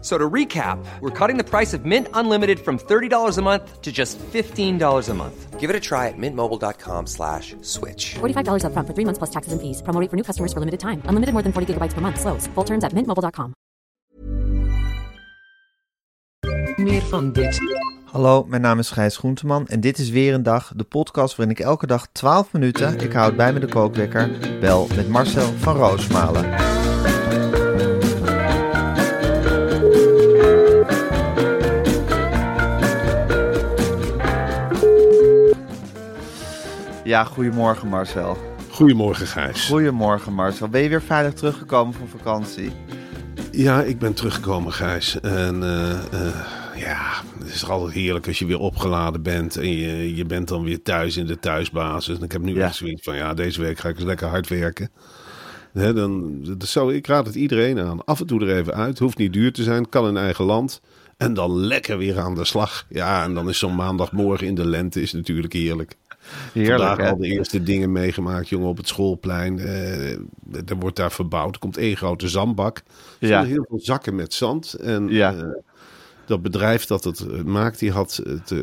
[0.00, 3.90] So to recap, we're cutting the price of Mint Unlimited from $30 a month to
[3.90, 5.58] just $15 a month.
[5.58, 8.14] Give it a try at mintmobile.com slash switch.
[8.20, 9.82] $45 upfront for three months plus taxes and fees.
[9.82, 11.02] Promo rate for new customers for limited time.
[11.08, 12.20] Unlimited more than 40 gigabytes per month.
[12.20, 12.46] Slows.
[12.54, 13.54] Full terms at mintmobile.com.
[16.76, 17.60] Meer van dit.
[18.04, 21.56] Hallo, mijn naam is Gijs Groenteman en dit is weer een dag, de podcast waarin
[21.56, 24.30] ik elke dag 12 minuten, ik houd bij me de kookwekker,
[24.60, 26.77] bel met Marcel van Roosmalen.
[37.08, 38.36] Ja, goedemorgen Marcel.
[38.70, 39.66] Goedemorgen Gijs.
[39.66, 40.68] Goedemorgen Marcel.
[40.68, 42.70] Ben je weer veilig teruggekomen van vakantie?
[43.52, 45.20] Ja, ik ben teruggekomen Gijs.
[45.20, 46.34] En eh, eh,
[46.76, 50.64] ja, het is altijd heerlijk als je weer opgeladen bent en je, je bent dan
[50.64, 52.16] weer thuis in de thuisbasis.
[52.18, 52.64] En ik heb nu Ja.
[52.64, 54.90] echt zoiets van, ja, deze week ga ik eens lekker hard werken.
[55.72, 58.04] Dan, dat zou, ik raad het iedereen aan.
[58.04, 58.98] Af en toe er even uit.
[58.98, 60.80] Hoeft niet duur te zijn, kan in eigen land.
[61.16, 62.86] En dan lekker weer aan de slag.
[62.88, 65.96] Ja, en dan is zo'n maandagmorgen in de lente is natuurlijk heerlijk.
[66.52, 67.10] Heerlijk Vandaag hè?
[67.10, 69.58] al de eerste dingen meegemaakt, jongen, op het schoolplein.
[69.58, 70.10] Eh,
[70.66, 71.54] er wordt daar verbouwd.
[71.54, 72.82] Er komt één grote zandbak.
[73.20, 73.44] Er Ja.
[73.44, 74.72] heel veel zakken met zand.
[74.74, 75.34] En Ja.
[75.34, 75.42] eh,
[76.26, 78.54] dat bedrijf dat het eh, maakt, die had, het,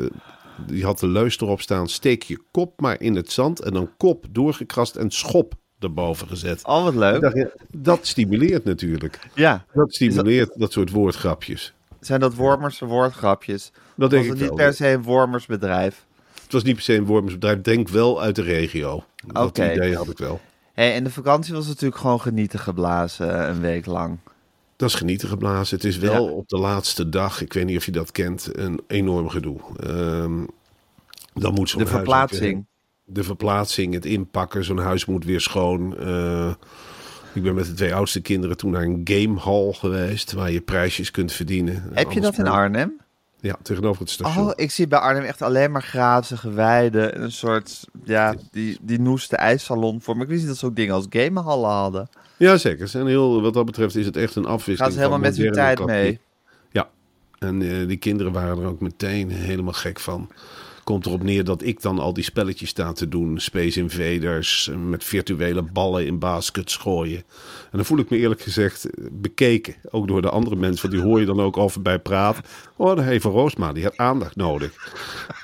[0.68, 1.88] die had de leus erop staan.
[1.90, 3.60] Steek je kop maar in het zand.
[3.60, 6.66] En dan kop doorgekrast en schop erboven gezet.
[6.66, 7.22] Oh, wat leuk.
[7.22, 9.20] dacht, ja, dat stimuleert natuurlijk.
[9.34, 11.74] Ja, Dat stimuleert dat soort woordgrapjes.
[12.00, 13.72] zijn dat Wormerse woordgrapjes?
[13.96, 14.68] Dat denk Was ik het niet wel.
[14.68, 15.96] per se een Wormersbedrijf?
[15.96, 16.15] Het
[16.56, 17.62] was niet per se een woordersbedrijf.
[17.62, 19.04] Denk wel uit de regio.
[19.28, 19.72] Dat Oké.
[19.74, 20.40] idee had ik wel.
[20.74, 24.18] Hey, en de vakantie was natuurlijk gewoon genieten geblazen eh, een week lang.
[24.76, 25.76] Dat is genieten geblazen.
[25.76, 26.32] Het is wel Ja.
[26.32, 29.60] op de laatste dag, ik weet niet of je dat kent, een enorm gedoe.
[29.80, 30.44] Ehm,
[31.34, 32.66] dan moet zo'n De ook verplaatsing.
[33.06, 35.98] De verplaatsing, het inpakken, zo'n huis moet weer schoon.
[35.98, 36.54] Eh,
[37.34, 41.12] ik ben met de twee oudste kinderen toen naar een gamehall geweest, waar je prijsjes
[41.12, 41.84] kunt verdienen.
[41.94, 43.02] Heb je dat in Arnhem?
[43.46, 44.46] Ja, tegenover het station.
[44.46, 47.22] Oh, ik zie bij Arnhem echt alleen maar grazige weiden.
[47.22, 50.14] Een soort, ja, die, die noeste ijssalon voor.
[50.14, 52.10] Maar ik wist niet dat ze ook dingen als gamehallen hadden.
[52.38, 52.86] Ja, zeker.
[52.86, 54.94] Ze zijn heel, wat dat betreft is het echt een afwisseling.
[54.94, 56.20] ze helemaal met hun tijd mee?
[56.72, 56.90] Ja,
[57.40, 60.30] en eh, die kinderen waren er ook meteen helemaal gek van.
[60.86, 63.40] Komt erop neer dat ik dan al die spelletjes sta te doen.
[63.40, 67.18] Space Invaders, eh, met virtuele ballen in baskets gooien.
[67.18, 69.76] En dan voel ik me eerlijk gezegd eh, bekeken.
[69.92, 72.44] Ook door de andere mensen, want die hoor je dan ook over bij praten.
[72.76, 74.72] Oh, de Heva Roosma, die had aandacht nodig.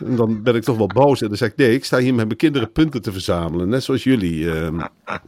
[0.06, 1.22] En dan ben ik toch wel boos.
[1.22, 3.69] En dan zeg ik, nee, ik sta hier met mijn kinderen punten te verzamelen.
[3.69, 4.51] Net zoals jullie.
[4.51, 4.84] eh,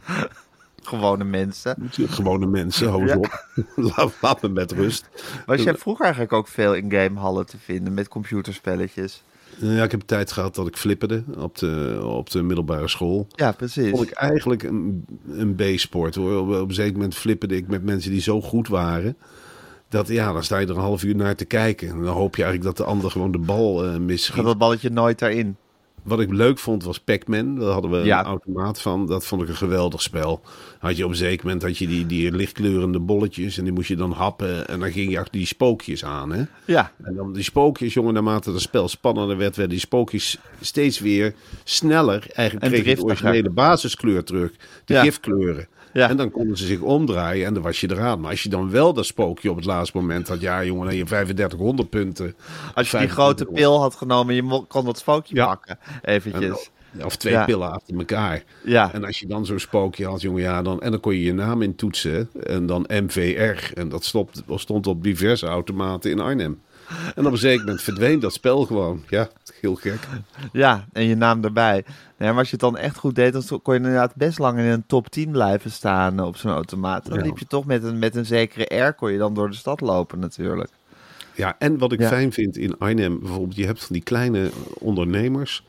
[0.82, 1.90] Gewone mensen.
[1.90, 3.16] gewone mensen, hou eens Ja.
[3.16, 3.46] op.
[3.96, 5.08] laat, laat me met rust.
[5.46, 9.22] Was jij vroeger eigenlijk ook veel in gamehallen te vinden met computerspelletjes?
[9.58, 13.26] Ja, ik heb een tijd gehad dat ik flipperde op de, op de middelbare school.
[13.28, 13.90] Ja, precies.
[13.90, 16.38] Vond ik eigenlijk een, een B-sport hoor.
[16.40, 19.16] Op, op een zeker moment flipperde ik met mensen die zo goed waren.
[19.88, 21.88] Dat ja, dan sta je er een half uur naar te kijken.
[21.88, 24.44] En dan hoop je eigenlijk dat de ander gewoon de bal Gaat misschiet.
[24.44, 25.56] dat balletje nooit daarin?
[26.04, 27.58] Wat ik leuk vond was Pac-Man.
[27.58, 28.18] Daar hadden we Ja.
[28.18, 29.06] een automaat van.
[29.06, 30.40] Dat vond ik een geweldig spel.
[30.78, 33.58] Had je op een zeker moment had je die, die lichtkleurende bolletjes.
[33.58, 34.68] En die moest je dan happen.
[34.68, 36.32] En dan ging je achter die spookjes aan.
[36.32, 36.42] Hè?
[36.64, 36.92] Ja.
[37.04, 41.34] En dan die spookjes, jongen, naarmate het spel spannender werd, werden die spookjes steeds weer
[41.64, 42.26] sneller.
[42.32, 44.50] Eigenlijk En kreeg je de originele basiskleur terug,
[44.84, 45.02] de Ja.
[45.02, 45.66] gifkleuren.
[45.94, 46.08] Ja.
[46.08, 48.20] En dan konden ze zich omdraaien en dan was je eraan.
[48.20, 50.96] Maar als je dan wel dat spookje op het laatste moment had, ja jongen, heb
[50.96, 52.34] je 3500 punten.
[52.74, 55.46] Als je die 2500 grote pil had genomen, je kon dat spookje Ja.
[55.46, 55.78] pakken.
[56.02, 56.42] Eventjes.
[56.42, 57.44] En- Of twee Ja.
[57.44, 58.42] pillen achter elkaar.
[58.64, 58.92] Ja.
[58.92, 61.32] En als je dan zo'n spookje had, jongen, ja, dan, en dan kon je je
[61.32, 62.30] naam in toetsen.
[62.46, 63.72] En dan MVR.
[63.78, 66.60] En dat stond, stond op diverse automaten in Arnhem.
[67.14, 69.04] En op een zeker moment verdween dat spel gewoon.
[69.08, 69.28] Ja,
[69.60, 70.08] heel gek.
[70.52, 71.84] Ja, en je naam erbij.
[72.16, 74.58] Nee, maar als je het dan echt goed deed, dan kon je inderdaad best lang
[74.58, 77.06] in een top 10 blijven staan eh, op zo'n automaat.
[77.08, 77.24] Dan Ja.
[77.24, 79.80] liep je toch met een, met een zekere R, kon je dan door de stad
[79.80, 80.70] lopen natuurlijk.
[81.34, 82.08] Ja, en wat ik Ja.
[82.08, 85.64] fijn vind in Arnhem, bijvoorbeeld, je hebt van die kleine ondernemers.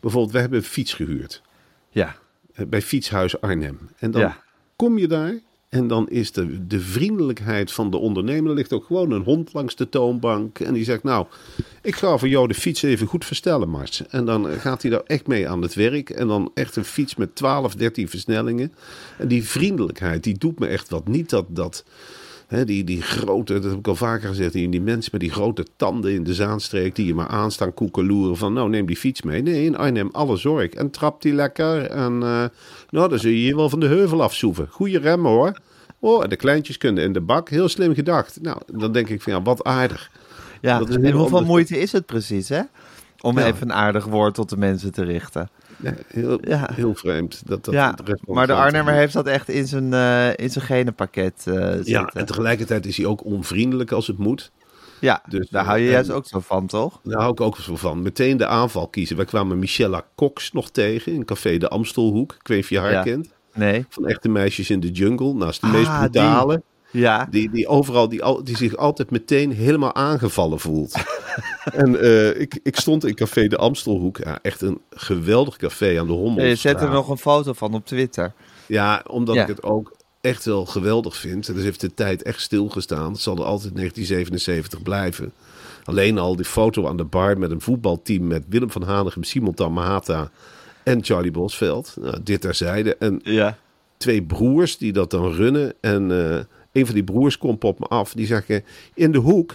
[0.00, 1.42] Bijvoorbeeld, we hebben een fiets gehuurd
[1.90, 2.16] Ja,
[2.54, 3.90] eh, bij Fietshuis Arnhem.
[3.98, 4.36] En dan Ja.
[4.76, 5.34] kom je daar
[5.68, 8.50] en dan is de, de vriendelijkheid van de ondernemer.
[8.50, 10.58] Er ligt ook gewoon een hond langs de toonbank.
[10.58, 11.26] En die zegt, nou,
[11.82, 14.06] ik ga voor jou de fiets even goed verstellen, Mars.
[14.06, 16.10] En dan gaat hij daar echt mee aan het werk.
[16.10, 18.72] En dan echt een fiets met 12, 13 versnellingen.
[19.18, 21.08] En die vriendelijkheid, die doet me echt wat.
[21.08, 21.46] Niet dat...
[21.48, 21.84] dat
[22.48, 25.66] Die, die grote, dat heb ik al vaker gezegd, die, die mensen met die grote
[25.76, 29.42] tanden in de Zaanstreek die je maar aanstaan koekeloeren van nou neem die fiets mee.
[29.42, 32.44] Nee, in Arnhem alle zorg en trap die lekker en uh,
[32.90, 34.68] nou dan zul je hier wel van de heuvel afsoeven.
[34.70, 35.58] Goeie remmen hoor.
[35.98, 37.48] Oh, en de kleintjes kunnen in de bak.
[37.48, 38.38] Heel slim gedacht.
[38.42, 40.10] Nou, dan denk ik van ja, wat aardig.
[40.60, 41.46] Ja, Dat is en hoeveel anders.
[41.46, 42.60] moeite is het precies, hè?
[43.20, 43.46] Om Ja.
[43.46, 45.48] even een aardig woord tot de mensen te richten.
[45.76, 46.68] Ja, heel, Ja.
[46.74, 47.42] heel vreemd.
[47.46, 47.94] Dat, dat ja,
[48.26, 52.26] maar de Arnhemmer heeft dat echt in zijn, eh, in zijn genenpakket eh Ja, en
[52.26, 54.50] tegelijkertijd is hij ook onvriendelijk als het moet.
[55.00, 57.00] Ja, dus, daar hou je eh, juist ook zo van, toch?
[57.02, 58.02] Daar hou ik ook zo van.
[58.02, 59.16] Meteen de aanval kiezen.
[59.16, 62.32] Wij kwamen Michella Cox nog tegen in Café de Amstelhoek.
[62.32, 63.02] Ik weet niet of je haar Ja.
[63.02, 63.28] kent.
[63.54, 63.86] Nee.
[63.88, 65.34] Van Echte Meisjes in de Jungle.
[65.34, 66.62] Naast de Ah, meest brutale.
[66.90, 67.26] Ja.
[67.30, 70.94] Die, die overal, die, al- die zich altijd meteen helemaal aangevallen voelt.
[71.72, 74.16] en eh, ik, ik stond in Café de Amstelhoek.
[74.18, 76.44] Ja, echt een geweldig café aan de Hommel.
[76.44, 78.32] je zet er nog een foto van op Twitter.
[78.66, 79.42] Ja, omdat Ja.
[79.42, 81.54] ik het ook echt wel geweldig vind.
[81.54, 83.12] Dus heeft de tijd echt stilgestaan.
[83.12, 85.32] Het zal er altijd 1977 blijven.
[85.84, 89.54] Alleen al die foto aan de bar met een voetbalteam met Willem van Hanegem, Simon
[89.54, 90.30] Tamahata
[90.82, 91.96] en Charlie Bosveld.
[92.00, 92.96] Nou, dit terzijde.
[92.96, 93.58] En Ja.
[93.96, 95.74] twee broers die dat dan runnen.
[95.80, 96.40] En eh,
[96.78, 98.12] een van die broers komt op me af.
[98.12, 98.58] Die zegt, eh,
[98.94, 99.52] in de hoek,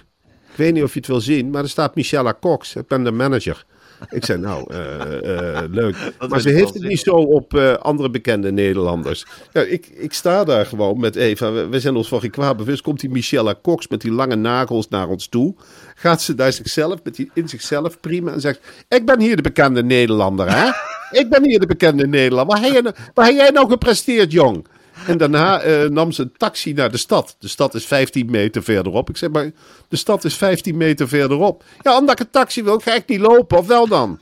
[0.51, 2.75] ik weet niet of je het wil zien, maar er staat Michelle Cox.
[2.75, 3.65] Ik ben de manager.
[4.09, 5.95] Ik zei, nou, eh, eh, leuk.
[6.29, 9.25] maar ze heeft het niet zo op eh, andere bekende Nederlanders.
[9.53, 11.51] Ja, ik, ik sta daar gewoon met Eva.
[11.51, 12.81] We, we zijn ons van geen kwaad bewust.
[12.81, 15.55] Komt die Michelle Cox met die lange nagels naar ons toe.
[15.95, 18.59] Gaat ze daar zichzelf, met die, in zichzelf prima en zegt...
[18.89, 20.71] Ik ben hier de bekende Nederlander, hè?
[21.19, 22.59] Ik ben hier de bekende Nederlander.
[22.59, 24.65] Waar heb, nou- waar heb jij nou gepresteerd, jong?
[25.07, 27.35] En daarna eh, nam ze een taxi naar de stad.
[27.39, 29.09] De stad is 15 meter verderop.
[29.09, 29.51] Ik zeg maar,
[29.87, 31.63] de stad is 15 meter verderop.
[31.81, 34.19] Ja, omdat ik een taxi wil, ga ik niet lopen, of wel dan?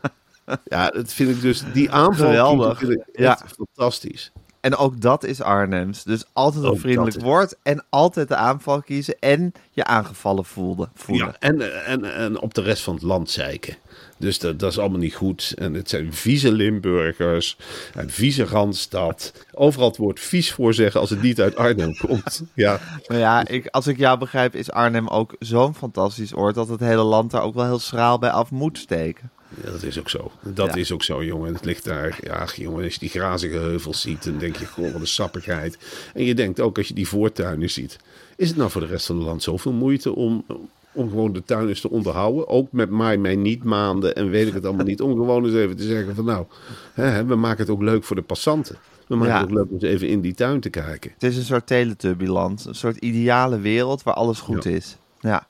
[0.64, 2.82] Ja, dat vind ik dus, die aanval Geweldig.
[2.82, 3.38] ik Ja.
[3.56, 4.32] fantastisch.
[4.64, 6.02] En ook dat is Arnhems.
[6.02, 11.26] Dus altijd een vriendelijk woord en altijd de aanval kiezen en je aangevallen voelde, voelen.
[11.26, 13.76] Ja, en, en, en op de rest van het land zeiken.
[14.16, 15.54] Dus dat, dat is allemaal niet goed.
[15.58, 17.56] En het zijn vieze Limburgers,
[17.94, 19.32] een vieze Randstad.
[19.52, 22.42] Overal het woord vies voor zeggen als het niet uit Arnhem komt.
[22.54, 26.68] Ja, Maar ja, ik, als ik jou begrijp, is Arnhem ook zo'n fantastisch oord dat
[26.68, 29.30] het hele land daar ook wel heel schraal bij af moet steken.
[29.64, 30.30] Ja, dat is ook zo.
[30.42, 30.74] Dat Ja.
[30.74, 31.54] is ook zo, jongen.
[31.54, 32.18] Het ligt daar.
[32.22, 35.78] Ja, jongen, als je die grazige heuvels ziet, dan denk je gewoon wat een sappigheid.
[36.14, 37.98] En je denkt ook als je die voortuinen ziet.
[38.36, 40.44] Is het nou voor de rest van het land zoveel moeite om,
[40.92, 42.48] om gewoon de tuin eens te onderhouden?
[42.48, 45.00] Ook met mij niet maanden en weet ik het allemaal niet.
[45.00, 46.46] Om gewoon eens even te zeggen van nou,
[46.92, 48.76] hè, we maken het ook leuk voor de passanten.
[49.06, 49.40] We maken Ja.
[49.40, 51.10] het ook leuk om eens even in die tuin te kijken.
[51.14, 54.70] Het is een soort teletubbyland, een soort ideale wereld waar alles goed Ja.
[54.70, 54.96] is.
[55.20, 55.46] Ja,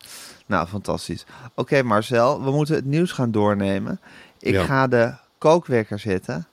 [0.46, 1.25] nou fantastisch.
[1.55, 4.00] Oké Marcel, we moeten het nieuws gaan doornemen.
[4.38, 4.64] Ik Ja.
[4.64, 6.46] ga de kookwekker zetten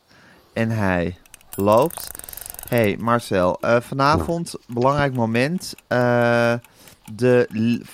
[0.54, 1.18] en hij
[1.56, 2.08] loopt.
[2.70, 5.74] hey, Marcel, eh, vanavond belangrijk moment.
[5.88, 6.54] Eh,
[7.14, 7.48] de,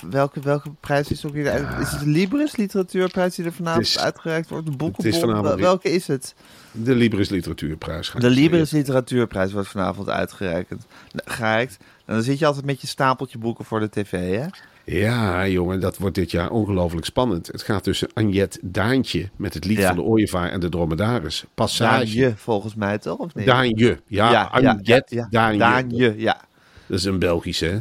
[0.10, 1.46] welke, welke prijs is ook weer?
[1.80, 4.66] Is het de Libris literatuurprijs die er vanavond is- uitgereikt wordt?
[4.66, 5.20] De is boekenbon?
[5.20, 6.36] vanavond Wel- weer- welke is het?
[6.72, 8.12] De Libris Literatuurprijs.
[8.12, 8.72] De ik Libris.
[8.72, 10.74] Literatuurprijs wordt vanavond uitgereikt.
[11.16, 11.78] Gereikt.
[12.06, 14.46] En dan zit je altijd met je stapeltje boeken voor de tv, hè?
[14.92, 17.48] Ja, jongen, dat wordt dit jaar ongelooflijk spannend.
[17.48, 19.88] Het gaat tussen Agnet Daantje met het lied Ja.
[19.88, 21.44] van de ooievaar en de dromedaris.
[21.54, 21.92] Passage.
[22.16, 23.18] Daanje, volgens mij toch?
[23.18, 23.46] Of niet?
[23.46, 24.00] Daanje.
[24.08, 24.86] Ja, Agnet
[25.30, 25.58] Daanje.
[25.58, 26.42] Daanje, ja.
[26.86, 27.78] Dat is een Belgische, hè?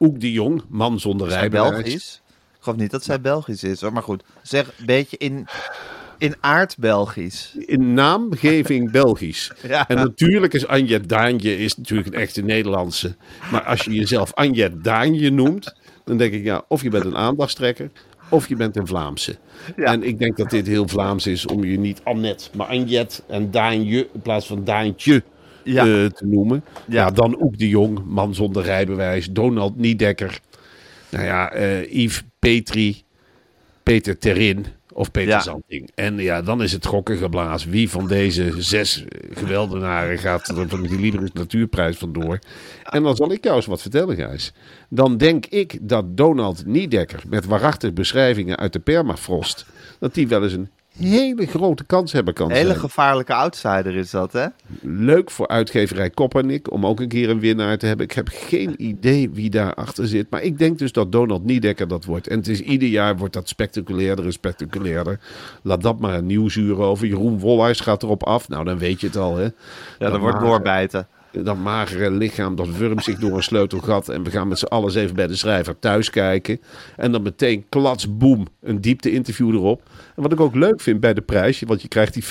[0.00, 1.70] Oek de Jong, man zonder rijbewijs.
[1.82, 2.22] Belgisch?
[2.56, 3.92] Ik geloof niet dat zij Belgisch is, hoor.
[3.92, 5.46] Maar goed, zeg een beetje in,
[6.18, 7.54] in aard Belgisch.
[7.58, 9.52] In naamgeving Belgisch.
[9.62, 9.88] Ja.
[9.88, 13.16] En natuurlijk is Agnet Daanje is natuurlijk een echte Nederlandse.
[13.50, 17.16] Maar als je jezelf Agnet Daanje noemt, dan denk ik, ja, of je bent een
[17.16, 17.90] aandachtstrekker,
[18.28, 19.36] of je bent een Vlaamse.
[19.76, 19.84] Ja.
[19.84, 23.50] En ik denk dat dit heel Vlaams is om je niet Annette, maar Agnet en
[23.50, 25.22] Daanje in plaats van Daantje
[25.64, 25.86] Ja.
[25.86, 26.64] eh, te noemen.
[26.86, 27.04] Ja.
[27.04, 27.10] Ja.
[27.10, 30.40] dan Oek de Jong, man zonder rijbewijs, Donald Niedekker.
[31.10, 33.02] Nou ja, eh, Yves Petri,
[33.82, 35.40] Peter Terin of Peter Ja.
[35.40, 35.90] Zanting.
[35.94, 37.70] En ja, dan is het gokken geblazen.
[37.70, 42.38] Wie van deze zes geweldenaren gaat er van die Libris Natuurprijs vandoor?
[42.82, 44.52] En dan zal ik jou eens wat vertellen, Gijs.
[44.88, 49.66] Dan denk ik dat Donald Niedekker met waarachtige beschrijvingen uit de permafrost...
[49.98, 52.78] dat die wel eens een hele grote kans hebben kan Een hele zijn.
[52.78, 54.46] gevaarlijke outsider is dat, hè?
[54.80, 58.06] Leuk voor uitgeverij Koppernik om ook een keer een winnaar te hebben.
[58.06, 60.30] Ik heb geen idee wie daarachter zit.
[60.30, 62.28] Maar ik denk dus dat Donald Niedekker dat wordt.
[62.28, 65.20] En het is ieder jaar wordt dat spectaculairder en spectaculairder.
[65.62, 67.06] Laat dat maar een nieuwsuur over.
[67.06, 68.48] Jeroen Wolhuis gaat erop af.
[68.48, 69.48] Nou, dan weet je het al, hè.
[69.98, 71.06] Ja, dat wordt doorbijten.
[71.32, 74.08] Dat magere lichaam, dat wurmt zich door een sleutelgat.
[74.08, 76.60] En we gaan met z'n allen even bij de schrijver thuis kijken.
[76.96, 79.82] En dan meteen klats, boem, een diepte-interview erop.
[80.16, 82.24] En wat ik ook leuk vind bij de prijs, want je krijgt die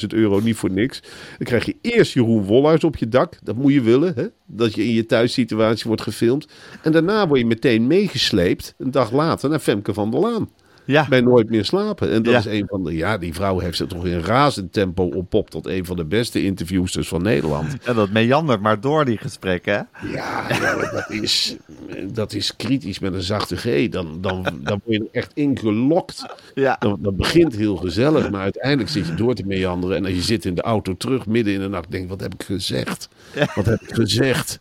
[0.00, 1.00] 50.000 euro niet voor niks.
[1.38, 3.38] Dan krijg je eerst Jeroen Wollhuis op je dak.
[3.42, 4.26] Dat moet je willen, hè?
[4.46, 6.48] dat je in je thuissituatie wordt gefilmd.
[6.82, 10.48] En daarna word je meteen meegesleept, een dag later, naar Femke van der Laan.
[10.88, 12.10] Ja, Bij Nooit meer slapen.
[12.10, 12.38] En dat Ja.
[12.38, 12.94] is een van de.
[12.96, 16.42] Ja, die vrouw heeft zich toch in razend tempo op tot een van de beste
[16.44, 17.76] interviewsters van Nederland.
[17.84, 19.88] en dat meandert maar door die gesprekken?
[20.12, 21.56] Ja, ja, dat, is,
[22.12, 23.88] dat is kritisch met een zachte G.
[23.88, 26.24] Dan, dan, dan word je er echt ingelokt.
[26.54, 26.76] Ja.
[26.78, 29.96] Dat, dat begint heel gezellig, maar uiteindelijk zit je door te meanderen.
[29.96, 32.34] En als je zit in de auto terug midden in de nacht, denk wat heb
[32.34, 33.08] ik gezegd?
[33.54, 34.60] Wat heb ik gezegd?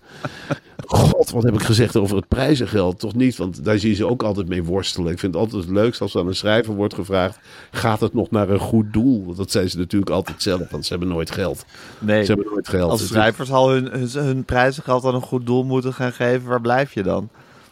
[0.85, 2.99] God, wat heb ik gezegd over het prijzengeld?
[2.99, 5.11] Toch niet, want daar zie je ze ook altijd mee worstelen.
[5.11, 7.39] Ik vind het altijd het leukst als aan een schrijver wordt gevraagd...
[7.71, 9.25] gaat het nog naar een goed doel?
[9.25, 11.65] Want dat zijn ze natuurlijk altijd zelf, want ze hebben nooit geld.
[11.99, 12.91] Nee, Ze hebben nooit geld.
[12.91, 16.47] als Dus schrijvers al hun, hun, hun prijzengeld aan een goed doel moeten gaan geven,
[16.49, 17.29] waar blijf je dan?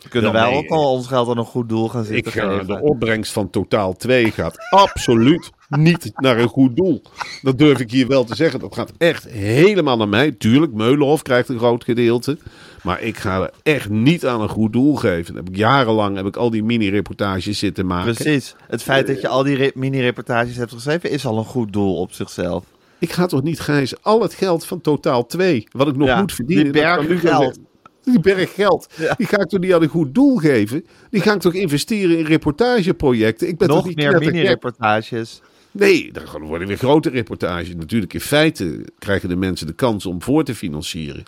[0.10, 2.50] Kunnen Ja, wij ook al ons geld aan een goed doel gaan Ik zitten ga,
[2.50, 2.68] geven?
[2.68, 7.02] de opbrengst van totaal 2 gaat absoluut niet naar een goed doel.
[7.42, 8.60] Dat durf ik hier wel te zeggen.
[8.60, 10.32] Dat gaat echt helemaal naar mij.
[10.32, 12.38] Tuurlijk, Meulenhof krijgt een groot gedeelte.
[12.86, 15.34] Maar ik ga er echt niet aan een goed doel geven.
[15.34, 18.14] Dat heb ik jarenlang heb ik al die mini-reportages zitten maken.
[18.14, 18.56] Precies.
[18.68, 21.96] Het feit dat je al die re- mini-reportages hebt geschreven, is al een goed doel
[22.00, 22.64] op zichzelf.
[23.00, 26.20] Ik ga toch niet, Gijs, al het geld van totaal 2, wat ik nog Ja,
[26.20, 26.64] moet verdienen.
[26.64, 27.60] die berg geld.
[28.04, 29.14] Die berg geld, Ja.
[29.18, 30.86] die ga ik toch niet aan een goed doel geven?
[31.10, 33.48] Die ga ik toch investeren in reportageprojecten?
[33.48, 35.42] Ik ben toch Nog niet meer mini-reportages.
[35.72, 37.76] Nee, dan worden weer grote reportages.
[37.76, 41.24] Natuurlijk, in feite krijgen de mensen de kans om voor te financieren.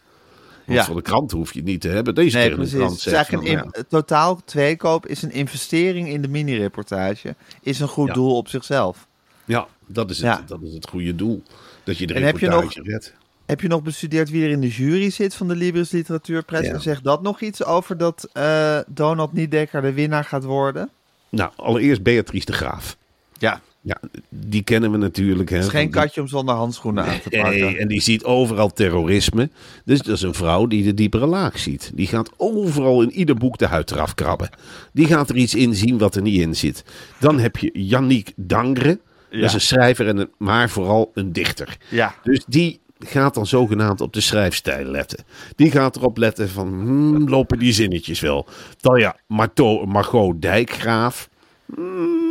[0.67, 0.86] Want Ja.
[0.86, 2.15] voor de krant hoef je het niet te hebben.
[2.15, 2.74] Deze Nee, de precies.
[2.74, 6.21] krant Het is zegt eigenlijk van, een ja, in- totaal tweekoop is een investering in
[6.21, 7.36] de mini-reportage.
[7.62, 8.13] Is een goed Ja.
[8.13, 9.07] doel op zichzelf.
[9.45, 10.43] ja, dat is, het, Ja.
[10.47, 11.43] dat is het goede doel.
[11.83, 13.13] Dat je de En heb je reportage nog- redt.
[13.45, 16.65] Heb je nog bestudeerd wie er in de jury zit van de Libris Literatuurprijs?
[16.65, 16.74] Ja.
[16.74, 20.89] En zegt dat nog iets over dat eh, Donald Niedekker de winnaar gaat worden?
[21.29, 22.97] Nou, allereerst Beatrice de Graaf.
[23.38, 23.98] Ja, Ja,
[24.29, 25.50] die kennen we natuurlijk.
[25.50, 27.60] Hè, het is geen katje om zonder handschoenen aan te pakken.
[27.60, 29.50] Nee, en die ziet overal terrorisme.
[29.86, 31.91] Dus dat is een vrouw die de diepere laag ziet.
[31.94, 34.50] Die gaat overal in ieder boek de huid eraf krabben.
[34.94, 36.84] Die gaat er iets in zien wat er niet in zit.
[37.20, 39.00] Dan heb je Yannick Dangre.
[39.29, 41.77] Dat is een schrijver, en een, maar vooral een dichter.
[41.89, 42.15] Ja.
[42.24, 45.24] Dus die gaat dan zogenaamd op de schrijfstijl letten.
[45.56, 48.48] Die gaat erop letten van, hmm, lopen die zinnetjes wel?
[48.79, 51.29] Dan ja, Marto, Margot Dijkgraaf.
[51.75, 52.26] Hmm,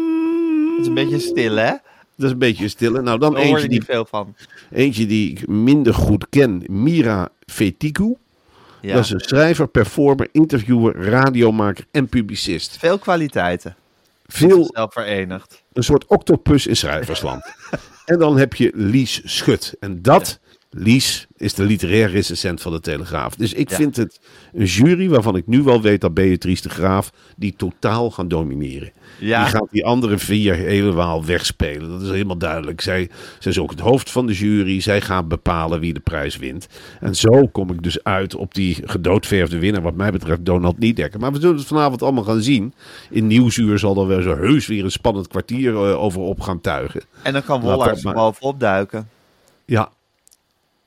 [0.77, 1.73] Het is een beetje stil, hè?
[2.17, 3.03] dat is een beetje stille.
[3.03, 4.35] Nou, dan Daar hoor je eentje die niet veel van.
[4.71, 8.17] Eentje die ik minder goed ken, Mira Fetigu.
[8.81, 8.95] Ja.
[8.95, 12.77] Dat is een schrijver, performer, interviewer, radiomaker en publicist.
[12.79, 13.77] Veel kwaliteiten.
[14.27, 15.63] Veel, Zelf verenigd.
[15.73, 17.45] een soort octopus in schrijversland.
[18.05, 19.77] en dan heb je Lies Schut.
[19.81, 20.39] En dat,
[20.79, 23.35] Lies, is de literair recensent van de Telegraaf.
[23.35, 23.77] Dus ik Ja.
[23.77, 24.21] vind het
[24.55, 28.93] een jury waarvan ik nu wel weet dat Beatrice de Graaf die totaal gaan domineren.
[29.19, 29.43] Ja.
[29.43, 31.91] Die gaat die andere vier helemaal wegspelen.
[31.91, 32.81] Dat is helemaal duidelijk.
[32.81, 34.81] Zij, zij is ook het hoofd van de jury.
[34.81, 36.67] Zij gaat bepalen wie de prijs wint.
[37.01, 39.83] En zo kom ik dus uit op die gedoodverfde winnaar.
[39.83, 41.21] Wat mij betreft Donald Niedekker.
[41.21, 42.75] Maar we zullen het vanavond allemaal gaan zien.
[43.11, 46.61] In Nieuwsuur zal er wel zo heus weer een spannend kwartier eh, over op gaan
[46.61, 47.03] tuigen.
[47.23, 49.09] En dan kan Wollaars bovenop duiken.
[49.65, 49.91] Ja,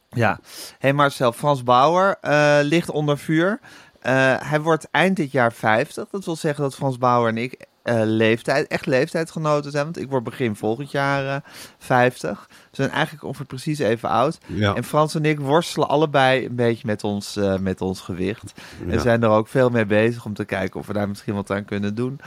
[0.09, 0.39] Ja.
[0.79, 3.59] hey Marcel, Frans Bauer eh, ligt onder vuur.
[3.99, 6.07] Eh, hij wordt eind dit jaar 50.
[6.11, 9.83] Dat wil zeggen dat Frans Bauer en ik eh, leeftijd, echt leeftijdgenoten zijn.
[9.83, 11.41] Want ik word begin volgend jaar eh,
[11.77, 12.47] 50.
[12.49, 14.37] We zijn eigenlijk ongeveer precies even oud.
[14.45, 14.75] Ja.
[14.75, 18.53] En Frans en ik worstelen allebei een beetje met ons, met ons gewicht.
[18.89, 21.51] En zijn er ook veel mee bezig om te kijken of we daar misschien wat
[21.51, 22.19] aan kunnen doen.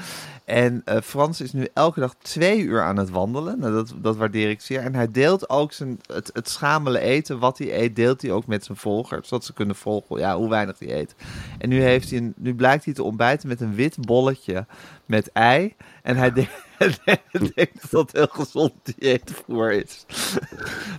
[0.52, 3.59] En eh, Frans is nu elke dag twee uur aan het wandelen.
[3.59, 4.80] Nou, dat, dat waardeer ik zeer.
[4.80, 8.47] En hij deelt ook zijn, het, het schamele eten, wat hij eet, deelt hij ook
[8.47, 9.28] met zijn volgers.
[9.28, 11.14] Zodat ze kunnen volgen ja, hoe weinig hij eet.
[11.59, 14.66] En nu, heeft hij een, nu blijkt hij te ontbijten met een wit bolletje
[15.06, 15.75] met ei.
[16.02, 20.06] En hij denkt, hij denkt dat dat heel gezond dieetvoer is.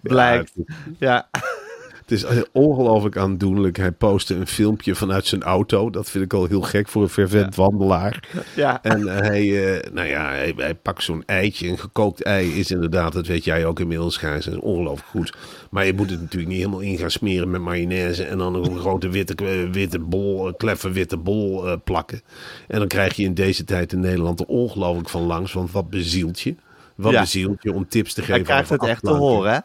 [0.02, 0.54] Blijkt.
[0.98, 1.30] Ja.
[2.22, 3.78] Het is ongelooflijk aandoenlijk.
[3.78, 5.90] Hij postte een filmpje vanuit zijn auto.
[5.90, 8.30] Dat vind ik al heel gek voor een fervent wandelaar.
[8.56, 8.84] Ja.
[8.84, 11.68] En eh, hij, eh, nou ja, hij, hij pakt zo'n eitje.
[11.70, 14.48] Een gekookt ei is inderdaad, dat weet jij ook inmiddels, Gijs.
[14.48, 15.34] Is ongelooflijk goed.
[15.70, 18.24] Maar je moet het natuurlijk niet helemaal in gaan smeren met mayonaise.
[18.24, 22.22] En dan een grote witte, eh, witte bol, eh, kleffe witte bol plakken.
[22.68, 25.54] En dan krijg je in deze tijd in Nederland er ongelooflijk van langs.
[25.54, 26.56] Want wat bezielt je?
[26.96, 27.20] Wat Ja.
[27.22, 28.36] bezielt je om tips te geven?
[28.36, 29.60] Hij krijgt het echt te horen, hè?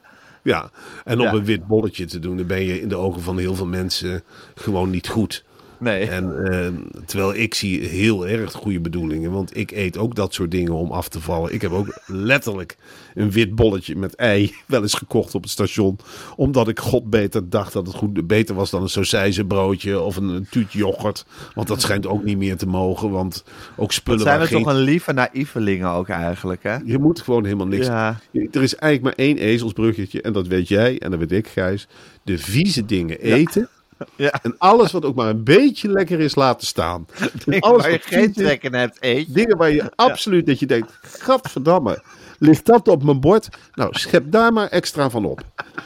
[0.49, 0.71] Ja,
[1.05, 1.33] en op Ja.
[1.33, 4.23] een wit bolletje te doen, dan ben je in de ogen van heel veel mensen
[4.55, 5.45] gewoon niet goed.
[5.79, 6.07] Nee.
[6.09, 6.69] En eh,
[7.07, 10.91] terwijl ik zie heel erg goede bedoelingen, want ik eet ook dat soort dingen om
[10.91, 11.55] af te vallen.
[11.55, 12.77] Ik heb ook letterlijk
[13.15, 15.99] een wit bolletje met ei wel eens gekocht op het station,
[16.37, 20.29] omdat ik god beter dacht dat het goed beter was dan een sausijzenbroodje of een,
[20.29, 21.25] een tuut yoghurt.
[21.55, 23.45] Want dat schijnt ook niet meer te mogen, want
[23.77, 24.63] ook spullen Wat zijn we geen...
[24.63, 26.77] toch een lieve naïvelingen ook eigenlijk, hè?
[26.85, 27.87] Je moet gewoon helemaal niks.
[27.87, 28.21] Ja.
[28.33, 30.23] Er is eigenlijk maar één ezelsbruggetje.
[30.23, 31.89] En dat weet jij en dat weet ik, Gijs.
[32.23, 33.69] De vieze dingen eten.
[33.73, 33.78] Ja.
[34.43, 37.07] En alles wat ook maar een beetje lekker is, laten staan.
[37.47, 39.35] En alles Waar je geen trek in hebt, eet.
[39.35, 42.03] Dingen waar je absoluut dat je denkt, gadverdamme.
[42.39, 43.49] Ligt dat op mijn bord?
[43.75, 45.43] Nou, schep daar maar extra van op.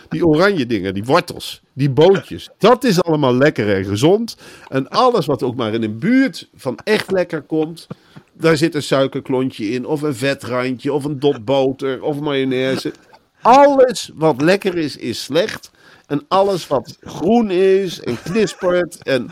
[0.09, 2.49] Die oranje dingen, die wortels, die bootjes.
[2.59, 4.37] Dat is allemaal lekker en gezond.
[4.69, 7.87] En alles wat ook maar in een buurt van echt lekker komt.
[8.33, 12.93] Daar zit een suikerklontje in, of een vetrandje, of een dot boter, of mayonaise.
[13.43, 15.71] Alles wat lekker is, is slecht.
[16.13, 19.31] En alles wat groen is en knispert en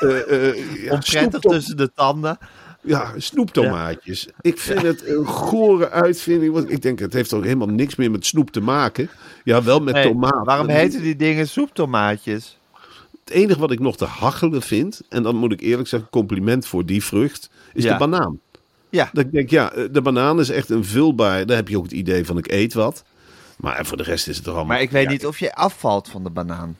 [0.00, 0.08] ja,
[0.94, 2.38] Onprettig snoeptom- tussen de tanden.
[2.80, 4.28] ja, snoeptomaatjes.
[4.40, 6.52] Ik vind het een gore uitvinding.
[6.52, 9.10] Want ik denk, het heeft ook helemaal niks meer met snoep te maken.
[9.44, 10.46] Ja, wel met Nee, tomaat.
[10.46, 12.58] waarom heten die dingen soeptomaatjes?
[13.24, 16.66] Het enige wat ik nog te hachelen vind, en dan moet ik eerlijk zeggen, compliment
[16.66, 17.92] voor die vrucht, is Ja.
[17.92, 18.40] de banaan.
[18.90, 21.46] Ja, Dat ik denk, ja, eh, de banaan is echt een vulbaar.
[21.46, 23.04] Daar heb je ook het idee van ik eet wat.
[23.56, 24.72] Maar voor de rest is het er allemaal.
[24.72, 26.76] maar ik weet ja, niet of je afvalt van de banaan.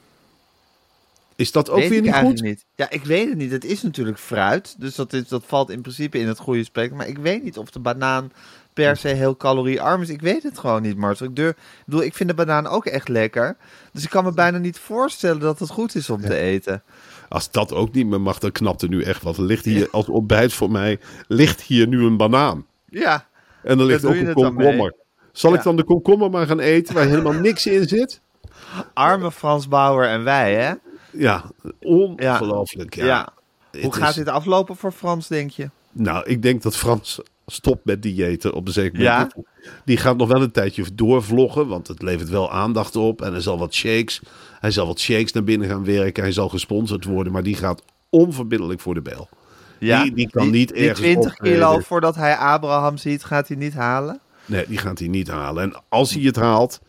[1.35, 2.41] Is dat ook weet weer niet goed?
[2.41, 2.65] niet.
[2.75, 3.51] Ja, ik weet het niet.
[3.51, 6.97] Het is natuurlijk fruit, dus dat, is, dat valt in principe in het goede spectrum.
[6.97, 8.31] Maar ik weet niet of de banaan
[8.73, 10.09] per se heel caloriearm is.
[10.09, 11.25] Ik weet het gewoon niet, Marcel.
[11.25, 13.57] Ik, durf, ik bedoel, ik vind de banaan ook echt lekker.
[13.91, 16.83] Dus ik kan me bijna niet voorstellen dat het goed is om te eten.
[17.29, 19.37] Als dat ook niet meer mag, dan knapt er nu echt wat.
[19.37, 22.65] Er ligt hier als ontbijt voor mij, ligt hier nu een banaan.
[22.89, 23.27] Ja,
[23.63, 24.95] En er ligt ook een komkommer.
[25.37, 25.63] Zal ik Ja.
[25.63, 28.21] dan de komkommer maar gaan eten waar helemaal niks in zit?
[28.93, 30.73] arme Frans Bauer en wij, hè?
[31.11, 31.43] Ja,
[31.81, 32.95] ongelooflijk.
[32.95, 33.05] Ja.
[33.05, 33.29] Ja.
[33.81, 35.69] Hoe gaat is- dit aflopen voor Frans, denk je?
[35.91, 39.13] Nou, ik denk dat Frans stopt met diëten op een zeker Ja?
[39.13, 39.33] moment.
[39.85, 43.21] Die gaat nog wel een tijdje doorvloggen, want het levert wel aandacht op.
[43.21, 44.21] En hij zal wat shakes,
[44.59, 46.23] hij zal wat shakes naar binnen gaan werken.
[46.23, 49.29] Hij zal gesponsord worden, maar die gaat onverbiddelijk voor de bel.
[49.79, 53.73] Die- die kan niet die ergens 20 kilo voordat hij Abraham ziet, gaat hij niet
[53.73, 54.19] halen?
[54.45, 55.63] Nee, die gaat hij niet halen.
[55.63, 56.79] En als hij het haalt,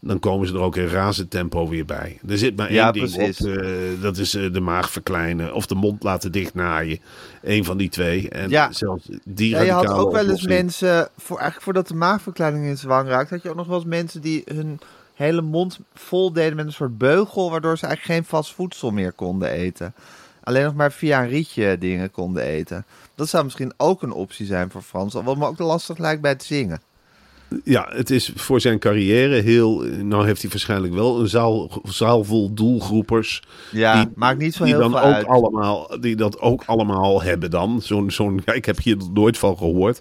[0.00, 2.18] dan komen ze er ook in razend tempo weer bij.
[2.28, 3.40] Er zit maar één Ja, ding precies.
[3.40, 3.46] op.
[3.46, 3.66] eh,
[4.00, 6.98] dat is eh, de maag verkleinen of de mond laten dichtnaaien.
[7.42, 8.28] Eén van die twee.
[8.28, 8.72] En Ja.
[8.72, 12.78] zelfs die Ja, je had ook wel eens mensen, voor, eigenlijk voordat de maagverkleining in
[12.78, 14.80] zwang raakt, had je ook nog wel eens mensen die hun
[15.14, 19.12] hele mond vol deden met een soort beugel, waardoor ze eigenlijk geen vast voedsel meer
[19.12, 19.94] konden eten.
[20.44, 22.84] Alleen nog maar via een rietje dingen konden eten.
[23.14, 26.30] Dat zou misschien ook een optie zijn voor Frans, wat me ook lastig lijkt bij
[26.30, 26.80] het zingen.
[27.64, 29.82] Ja, het is voor zijn carrière heel...
[29.82, 33.42] Nou heeft hij waarschijnlijk wel een zaal, zaal vol doelgroepers.
[33.70, 35.26] Ja, Die- maakt niet zo die heel dan veel ook uit.
[35.26, 37.80] allemaal, die dat ook allemaal hebben dan.
[37.82, 40.00] Zo'n, zo'n, ja, ik heb hier nooit van gehoord.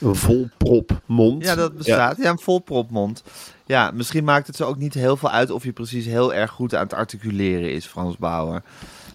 [0.00, 1.44] Een volprop mond.
[1.44, 2.16] Ja, dat bestaat.
[2.16, 3.22] Ja, een volpropmond.
[3.66, 6.50] Ja, misschien maakt het ze ook niet heel veel uit of je precies heel erg
[6.50, 8.62] goed aan het articuleren is, Frans Bauer.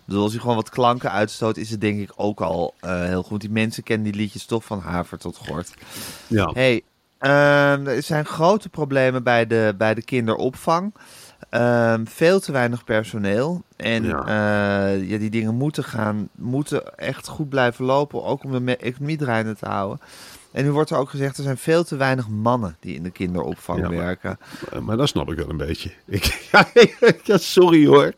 [0.06, 3.24] Bedoel, als hij gewoon wat klanken uitstoot, is het denk ik ook al eh, heel
[3.24, 3.42] goed.
[3.42, 5.74] Die mensen kennen die liedjes toch van haver tot gort.
[6.28, 6.50] Ja.
[6.54, 6.82] hey,
[7.24, 10.94] ehm, er zijn grote problemen bij de, bij de kinderopvang.
[11.50, 13.64] Ehm, veel te weinig personeel.
[13.76, 14.24] En Ja.
[14.26, 14.88] ja.
[14.88, 19.56] ja, die dingen moeten gaan, moeten echt goed blijven lopen, ook om de economie draaiende
[19.56, 20.00] te houden.
[20.52, 23.12] En nu wordt er ook gezegd, er zijn veel te weinig mannen die in de
[23.12, 24.38] kinderopvang Ja, maar- werken.
[24.72, 25.92] Eh, Maar dat snap ik wel een beetje.
[26.06, 28.14] Ik, ja, sorry hoor.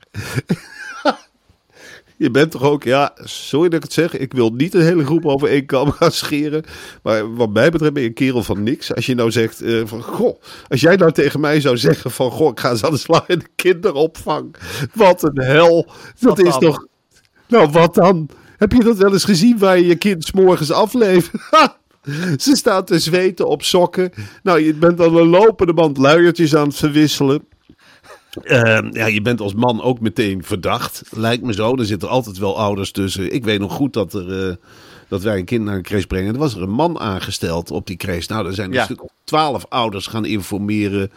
[2.17, 4.17] Je bent toch ook, ja, sorry dat ik het zeg.
[4.17, 6.63] Ik wil niet een hele groep over één kam gaan scheren.
[7.03, 8.93] Maar wat mij betreft ben je een kerel van niks.
[8.93, 12.31] Als je nou zegt eh, van, goh, als jij nou tegen mij zou zeggen van,
[12.31, 14.55] goh, ik ga eens aan de slag in de kinderopvang.
[14.93, 15.85] Wat een hel.
[15.85, 16.59] Dat Wat is dan?
[16.59, 16.85] toch,
[17.47, 18.29] nou wat dan?
[18.57, 21.41] Heb je dat wel eens gezien waar je je kind 's morgens aflevert?
[22.43, 24.11] Ze staan te zweten op sokken.
[24.43, 27.47] Nou, je bent dan een lopende band luiertjes aan het verwisselen.
[28.43, 31.01] Ehm, ja, je bent als man ook meteen verdacht.
[31.11, 31.75] Lijkt me zo.
[31.75, 33.33] Er zitten altijd wel ouders tussen.
[33.33, 34.55] Ik weet nog goed dat, er, eh,
[35.07, 36.33] dat wij een kind naar een crash brengen.
[36.33, 38.27] Er was er een man aangesteld op die crash.
[38.27, 38.79] Nou, er zijn Ja.
[38.79, 41.11] een stuk of twaalf ouders gaan informeren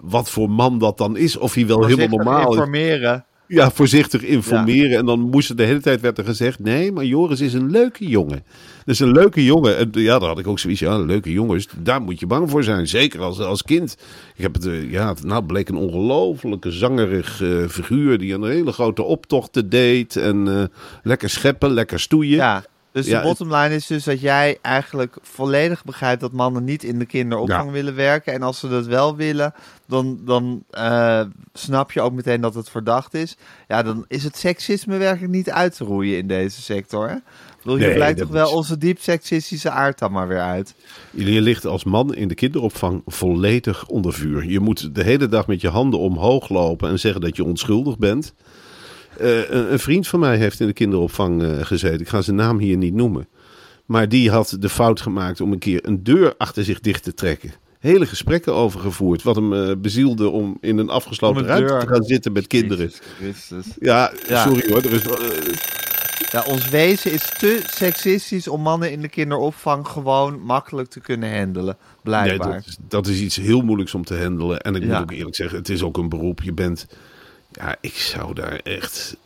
[0.00, 1.36] wat voor man dat dan is.
[1.36, 2.56] Of hij wel helemaal normaal is.
[2.56, 3.24] informeren.
[3.46, 4.98] Ja, voorzichtig informeren.
[4.98, 7.70] En dan moest er de hele tijd werd er gezegd: nee, maar Joris is een
[7.70, 8.44] leuke jongen.
[8.84, 9.76] Dus een leuke jongen.
[9.76, 10.80] En ja, daar had ik ook zoiets.
[10.80, 12.86] Ja, leuke jongens, daar moet je bang voor zijn.
[12.86, 13.96] Zeker als, als kind.
[14.36, 18.18] Ik heb het, eh, ja, het nou bleek een ongelofelijke zangerig eh, figuur.
[18.18, 20.16] die een hele grote optochten deed.
[20.16, 20.64] En eh,
[21.02, 22.36] lekker scheppen, lekker stoeien.
[22.36, 22.64] Ja.
[22.94, 26.82] Dus Ja, de bottom line is dus dat jij eigenlijk volledig begrijpt dat mannen niet
[26.84, 27.72] in de kinderopvang Ja.
[27.72, 28.32] willen werken.
[28.32, 29.54] En als ze dat wel willen,
[29.86, 31.20] dan, dan eh,
[31.52, 33.36] snap je ook meteen dat het verdacht is.
[33.68, 37.08] Ja, dan is het seksisme werkelijk niet uit te roeien in deze sector.
[37.08, 37.16] Hè?
[37.62, 40.74] Bedoel, Nee, blijkt toch wel is- onze diep seksistische aard dan maar weer uit.
[41.10, 44.44] Je ligt als man in de kinderopvang volledig onder vuur.
[44.44, 47.98] Je moet de hele dag met je handen omhoog lopen en zeggen dat je onschuldig
[47.98, 48.34] bent.
[49.18, 52.00] Eh, een, een vriend van mij heeft in de kinderopvang eh, gezeten.
[52.00, 53.28] Ik ga zijn naam hier niet noemen.
[53.86, 57.14] Maar die had de fout gemaakt om een keer een deur achter zich dicht te
[57.14, 57.52] trekken.
[57.78, 59.22] Hele gesprekken over gevoerd.
[59.22, 61.80] Wat hem eh, bezielde om in een afgesloten een ruimte deur.
[61.80, 62.90] te gaan zitten met kinderen.
[63.80, 64.42] Ja, Ja.
[64.46, 64.82] sorry hoor.
[64.82, 65.02] Er is,
[66.30, 71.38] Ja, ons wezen is te seksistisch om mannen in de kinderopvang gewoon makkelijk te kunnen
[71.38, 71.76] handelen.
[71.76, 72.52] Nee, Blijkbaar.
[72.54, 74.60] dat, is, dat is iets heel moeilijks om te handelen.
[74.60, 74.88] En ik Ja.
[74.88, 76.42] moet ook eerlijk zeggen, het is ook een beroep.
[76.42, 76.86] Je bent...
[77.60, 79.16] Ja, ik zou daar echt...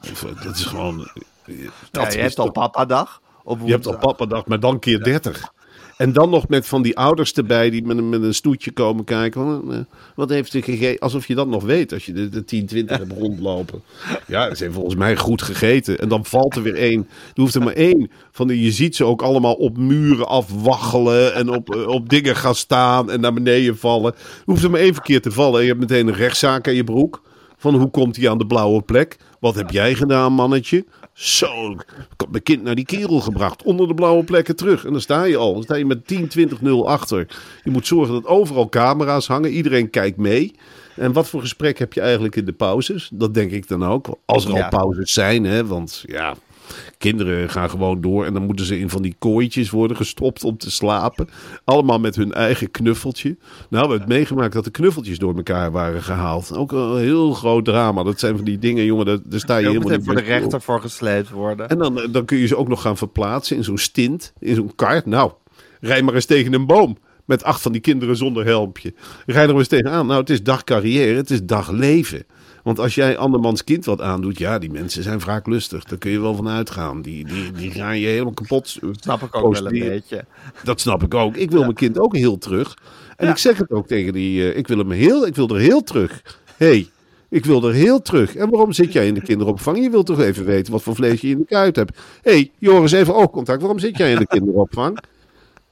[0.44, 1.08] Dat is gewoon...
[1.46, 1.54] Ja,
[1.90, 3.20] Dat je hebt al toch- papadag.
[3.44, 4.16] Op Je hebt al woensdag.
[4.16, 5.52] papadag, maar dan keer 30.
[5.96, 9.04] En dan nog met van die ouders erbij die met een, met een stoetje komen
[9.04, 9.40] kijken.
[9.44, 9.78] Van, eh,
[10.14, 10.98] wat heeft ze gegeten?
[10.98, 13.82] Alsof je dat nog weet als je de, de 10, 20 hebt rondlopen.
[14.26, 15.98] Ja, ze heeft volgens mij goed gegeten.
[15.98, 17.08] En dan valt er weer één.
[17.34, 18.10] Er hoeft er maar één.
[18.32, 21.34] Van die, je ziet ze ook allemaal op muren afwaggelen.
[21.34, 24.12] En op, eh, op dingen gaan staan en naar beneden vallen.
[24.14, 25.54] Er hoeft er maar één verkeer te vallen.
[25.56, 27.22] En je hebt meteen een rechtszaak aan je broek.
[27.60, 29.16] Van hoe komt hij aan de blauwe plek?
[29.40, 30.84] Wat heb jij gedaan, mannetje?
[31.12, 31.84] Zo, ik
[32.16, 33.62] had mijn kind naar die kerel gebracht.
[33.62, 34.84] Onder de blauwe plekken terug.
[34.84, 35.52] En dan sta je al.
[35.54, 37.26] Dan sta je met 10, 20, 0 achter.
[37.64, 39.50] Je moet zorgen dat overal camera's hangen.
[39.50, 40.54] Iedereen kijkt mee.
[40.96, 43.10] En wat voor gesprek heb je eigenlijk in de pauzes?
[43.12, 44.06] Dat denk ik dan ook.
[44.24, 44.62] Als er Ja.
[44.62, 45.66] al pauzes zijn, hè.
[45.66, 46.34] Want ja,
[46.98, 48.24] kinderen gaan gewoon door.
[48.24, 51.28] En dan moeten ze in van die kooitjes worden gestopt om te slapen.
[51.64, 53.36] Allemaal met hun eigen knuffeltje.
[53.38, 56.56] Nou, we hebben het meegemaakt dat de knuffeltjes door elkaar waren gehaald.
[56.56, 58.02] Ook een heel groot drama.
[58.02, 60.20] Dat zijn van die dingen, jongen, daar, daar sta je Je helemaal niet voor de
[60.20, 61.68] rechter voor gesleept worden.
[61.68, 64.54] En dan, eh, dan kun je ze ook nog gaan verplaatsen in zo'n stint, in
[64.54, 65.06] zo'n kart.
[65.06, 65.32] Nou,
[65.80, 66.96] rij maar eens tegen een boom.
[67.24, 68.94] Met acht van die kinderen zonder helmpje.
[69.26, 70.06] Rij er maar eens tegenaan.
[70.06, 72.26] Nou, het is dag carrière, het is dag leven.
[72.62, 75.84] Want als jij andermans kind wat aandoet, ja, die mensen zijn vaak lustig.
[75.84, 77.02] Daar kun je wel van uitgaan.
[77.02, 78.78] Die, die, die gaan je helemaal kapot.
[78.82, 80.24] eh, Snap ik ook wel een beetje.
[80.64, 81.36] Dat snap ik ook.
[81.36, 82.76] Ik wil mijn kind ook heel terug.
[83.16, 84.50] En ik zeg het ook tegen die.
[84.50, 85.26] eh, ik wil hem heel.
[85.26, 86.22] Ik wil er heel terug.
[86.56, 86.88] hey,
[87.30, 88.36] ik wil er heel terug.
[88.36, 89.82] En waarom zit jij in de kinderopvang?
[89.82, 91.98] Je wilt toch even weten wat voor vlees je in de kuit hebt.
[92.22, 93.60] hey, Joris, even oogcontact.
[93.60, 94.98] Waarom zit jij in de kinderopvang?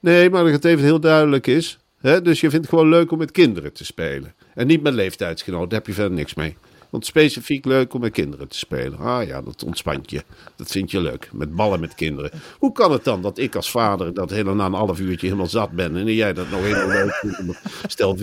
[0.00, 1.78] Nee, maar dat het even heel duidelijk is.
[2.00, 2.22] Hè?
[2.22, 4.34] Dus je vindt het gewoon leuk om met kinderen te spelen.
[4.54, 5.68] En niet met leeftijdsgenoten.
[5.68, 6.56] Daar heb je verder niks mee.
[6.96, 8.98] Want specifiek leuk om met kinderen te spelen.
[8.98, 10.22] Ah ja, dat ontspant je.
[10.56, 11.28] Dat vind je leuk.
[11.32, 12.30] Met ballen met kinderen.
[12.58, 15.48] Hoe kan het dan dat ik als vader dat helemaal na een half uurtje helemaal
[15.48, 15.96] zat ben.
[15.96, 17.60] En jij dat nog helemaal leuk vindt?
[17.86, 18.16] Stel,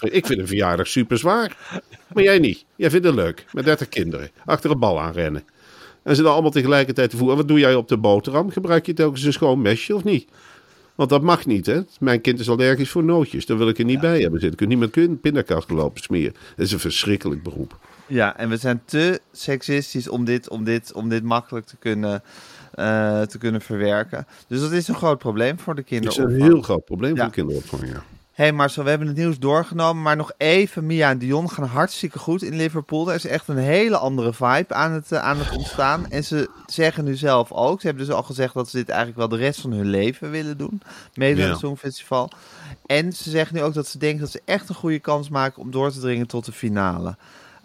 [0.00, 1.80] ik vind een verjaardag super zwaar.
[2.12, 2.64] Maar jij niet.
[2.76, 3.44] Jij vindt het leuk.
[3.52, 4.30] Met 30 kinderen.
[4.44, 5.44] Achter een bal aanrennen.
[6.02, 7.34] En ze dan allemaal tegelijkertijd te voeren.
[7.34, 8.50] En wat doe jij op de boterham?
[8.50, 10.28] Gebruik je telkens een schoon mesje of niet?
[10.94, 11.80] Want dat mag niet, hè?
[12.00, 13.46] Mijn kind is allergisch voor nootjes.
[13.46, 14.50] Daar wil ik er niet bij hebben zitten.
[14.50, 16.34] Ik kan niet met pindakaas lopen smeren.
[16.56, 17.78] Dat is een verschrikkelijk beroep.
[18.06, 22.22] Ja, en we zijn te seksistisch om dit, om dit, om dit makkelijk te kunnen,
[22.74, 24.26] eh, te kunnen verwerken.
[24.46, 27.22] Dus dat is een groot probleem voor de Het is een heel groot probleem Ja.
[27.22, 28.02] voor de kinderopvang, ja.
[28.32, 30.86] Hé hey Marcel, we hebben het nieuws doorgenomen, maar nog even.
[30.86, 33.08] Mia en Dion gaan hartstikke goed in Liverpool.
[33.08, 36.10] Er is echt een hele andere vibe aan het, eh, aan het ontstaan.
[36.10, 39.18] En ze zeggen nu zelf ook, ze hebben dus al gezegd dat ze dit eigenlijk
[39.18, 40.82] wel de rest van hun leven willen doen.
[41.14, 41.50] Mede aan Ja.
[41.52, 42.30] het Songfestival.
[42.86, 45.62] En ze zeggen nu ook dat ze denken dat ze echt een goede kans maken
[45.62, 47.16] om door te dringen tot de finale.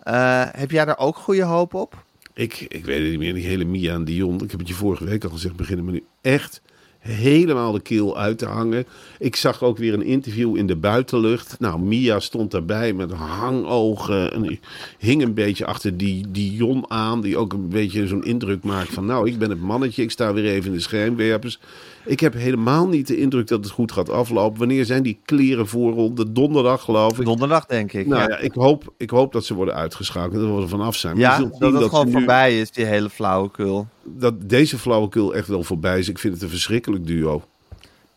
[0.04, 2.04] Eh, heb jij daar ook goede hoop op?
[2.34, 4.44] Ik, ik weet het niet meer, die hele Mia en Dion.
[4.44, 6.62] Ik heb het je vorige week al gezegd, beginnen me nu echt
[7.02, 8.86] helemaal de keel uit te hangen.
[9.20, 11.56] Ik zag ook weer een interview in de buitenlucht.
[11.60, 14.60] Nou, Mia stond daarbij met hangogen en
[14.98, 17.22] hing een beetje achter die Dion aan.
[17.22, 20.04] Die ook een beetje zo'n indruk maakt van, nou, ik ben het mannetje.
[20.04, 21.60] Ik sta weer even in de schijnwerpers.
[22.06, 24.60] Ik heb helemaal niet de indruk dat het goed gaat aflopen.
[24.60, 26.32] Wanneer zijn die kleren voorronde?
[26.32, 27.26] Donderdag, geloof ik.
[27.26, 28.08] Donderdag, denk ik.
[28.08, 30.34] Nou ja, ja, ik hoop, ik hoop dat ze worden uitgeschakeld.
[30.42, 31.14] Dat we er vanaf zijn.
[31.18, 33.88] Maar Ja, dat het ze gewoon nu- voorbij is, die hele flauwekul.
[34.04, 36.10] Dat deze flauwekul echt wel voorbij is.
[36.10, 37.44] Ik vind het een verschrikkelijk duo.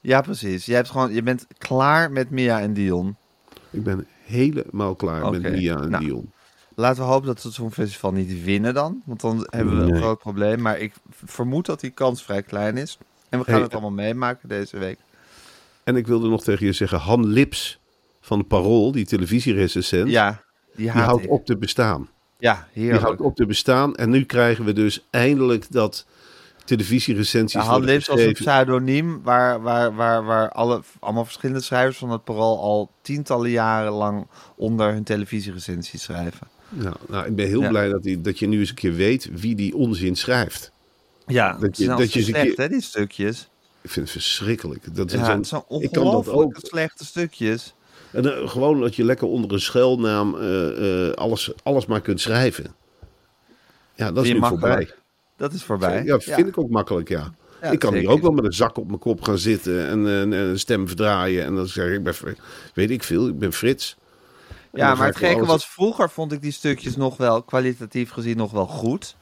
[0.00, 0.66] Ja, precies.
[0.66, 3.16] Je, hebt gewoon, je bent klaar met Mia en Dion.
[3.70, 6.04] Ik ben helemaal klaar met Mia en nou.
[6.04, 6.32] Dion.
[6.76, 9.02] Laten we hopen dat ze het Songfestival niet winnen dan.
[9.04, 10.60] Want dan hebben we een groot probleem.
[10.60, 10.92] Maar ik
[11.24, 12.98] vermoed dat die kans vrij klein is.
[13.34, 14.98] En we gaan Hey, het allemaal meemaken deze week.
[15.84, 17.78] En ik wilde nog tegen je zeggen, Han Lips
[18.20, 20.42] van de Parool, die televisierecensent, Ja,
[20.76, 21.30] die die houdt ik.
[21.30, 22.08] op te bestaan.
[22.38, 23.02] Ja, Die heerlijk.
[23.04, 23.94] houdt op te bestaan.
[23.94, 26.06] En nu krijgen we dus eindelijk dat
[26.64, 32.10] televisierecensies Han Lips als een pseudoniem waar, waar, waar, waar alle, allemaal verschillende schrijvers van
[32.10, 36.46] het Parool al tientallen jaren lang onder hun televisierecensies schrijven.
[36.68, 37.68] Nou, nou, ik ben heel Ja.
[37.68, 40.72] blij dat, die, dat je nu eens een keer weet wie die onzin schrijft.
[41.26, 43.48] Ja, Dat je- dat je slecht, keer- hè, die stukjes.
[43.82, 44.94] Ik vind het verschrikkelijk.
[44.96, 46.54] Dat Ja, zijn ik kan dat ongelooflijk ook.
[46.60, 47.74] slechte stukjes.
[48.12, 52.20] En, eh, gewoon dat je lekker onder een schuilnaam eh, eh, alles, alles maar kunt
[52.20, 52.74] schrijven.
[53.94, 54.90] Ja, dat is nu voorbij.
[55.36, 56.04] Dat is voorbij.
[56.04, 57.34] Ja, vind ik ook makkelijk, ja.
[57.62, 60.04] Ja, ik kan hier ook wel met een zak op mijn kop gaan zitten en
[60.32, 61.44] een stem verdraaien.
[61.44, 62.14] En dan zeg ik, ik ben,
[62.74, 63.96] weet ik veel, ik ben Frits.
[64.72, 68.36] Ja, maar het gekke alles- was, vroeger vond ik die stukjes nog wel, kwalitatief gezien,
[68.36, 69.16] nog wel goed.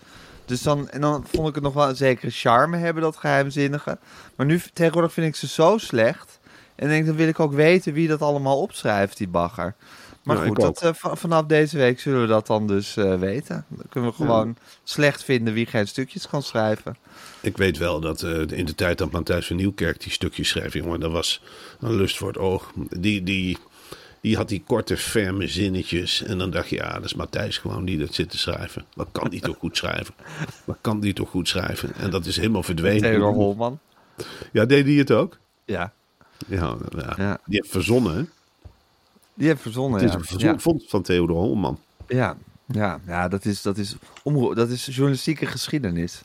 [0.52, 3.98] Dus dan, en dan vond ik het nog wel een zekere charme hebben, dat geheimzinnige.
[4.36, 6.38] Maar nu, tegenwoordig vind ik ze zo slecht.
[6.74, 9.74] En denk, dan wil ik ook weten wie dat allemaal opschrijft, die bagger.
[10.22, 13.18] Maar Ja, goed, dat, eh, va- vanaf deze week zullen we dat dan dus eh,
[13.18, 13.64] weten.
[13.68, 16.96] Dan kunnen we gewoon slecht vinden wie geen stukjes kan schrijven.
[17.40, 20.74] Ik weet wel dat eh, in de tijd dat Matthijs van Nieuwkerk die stukjes schreef,
[20.74, 21.42] jongen, dat was
[21.80, 22.72] een lust voor het oog.
[22.98, 23.58] Die, die,
[24.22, 26.22] die had die korte, ferme zinnetjes.
[26.22, 28.84] En dan dacht je, ja, dat is Matthijs gewoon die dat zit te schrijven.
[28.94, 30.14] Wat kan die toch goed schrijven?
[30.64, 31.94] Wat kan die toch goed schrijven?
[31.94, 33.00] En dat is helemaal verdwenen.
[33.02, 33.78] Theodor Holman.
[34.52, 35.38] Ja, deed hij het ook?
[35.64, 35.92] Ja,
[36.46, 37.14] Ja, ja.
[37.16, 37.38] Ja.
[37.44, 38.14] die heeft verzonnen.
[38.16, 38.22] hè?
[39.34, 40.00] die heeft verzonnen.
[40.00, 40.18] Het is ja.
[40.18, 41.78] een verzon- vondst van Theodor Holman.
[42.08, 43.96] Ja, ja, ja dat, is, dat, is
[44.54, 46.22] dat is journalistieke geschiedenis.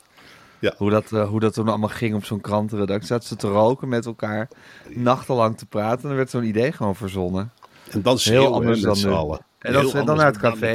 [0.59, 0.73] Ja.
[0.77, 3.07] Hoe, dat, eh, hoe dat toen allemaal ging op zo'n krantenredactie.
[3.07, 4.47] Zaten ze te roken met elkaar,
[4.89, 6.01] nachtenlang te praten.
[6.01, 7.51] En dan werd zo'n idee gewoon verzonnen.
[7.91, 9.39] En dan schreeuwen anders dan met z'n allen.
[9.59, 10.67] En dan- Heel dan naar het café.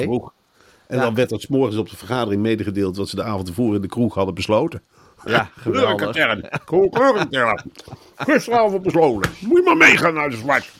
[0.86, 1.04] En Ja.
[1.04, 3.80] dan werd dat 's morgens op de vergadering medegedeeld wat ze de avond tevoren in
[3.82, 4.82] de kroeg hadden besloten.
[5.24, 6.10] Ja, geweldig.
[6.64, 7.70] Kleurkatern.
[8.16, 9.30] Gisteravond besloten.
[9.40, 10.70] Moet je maar meegaan naar de zwart.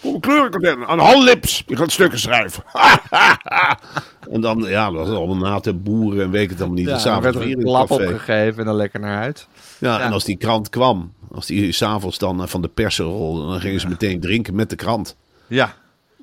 [0.00, 0.84] Kom.
[0.86, 1.62] Aan Hal Lips.
[1.66, 2.62] Die gaat stukken schrijven.
[4.30, 6.88] en dan, ja, dat was allemaal na te boeren en weet ik het allemaal niet.
[6.88, 9.46] Ja, dan werd er een klap opgegeven en dan lekker naar huis.
[9.78, 10.04] Ja, Ja.
[10.04, 13.80] en als die krant kwam, als die s'avonds dan van de persen rolde, dan gingen
[13.80, 15.16] ze meteen drinken met de krant.
[15.48, 15.74] Ja.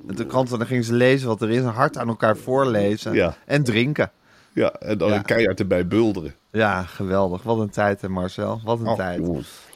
[0.07, 1.63] En de kranten, dan gingen ze lezen wat er is.
[1.63, 3.13] Hard aan elkaar voorlezen.
[3.13, 3.35] Ja.
[3.45, 4.11] En drinken.
[4.53, 5.15] Ja, en dan Ja.
[5.15, 6.33] een keihard erbij bulderen.
[6.51, 7.43] Ja, geweldig.
[7.43, 8.61] Wat een tijd, hè Marcel.
[8.63, 9.21] Wat een Ach, tijd.